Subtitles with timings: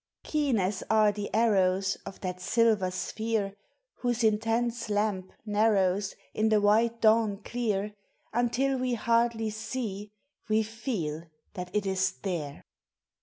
[0.23, 3.53] Keen as are the arrows Of that silver sphere,
[4.01, 4.01] 298 POEMS OF NATURE.
[4.01, 7.93] Whose intense lamp narrows In the white dawn clear,
[8.33, 10.09] Until we hardly see,
[10.49, 12.63] we feel that it is there.